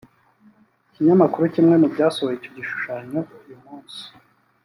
Ikinyamakuru 0.89 1.43
kimwe 1.53 1.75
mu 1.81 1.87
byasohoye 1.93 2.35
icyo 2.37 2.49
gishushanyo 2.57 3.19
uyu 3.45 3.57
munsi 3.63 4.01